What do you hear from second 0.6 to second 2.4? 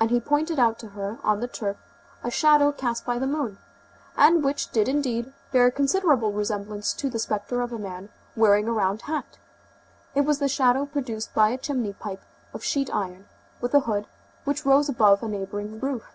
to her on the turf a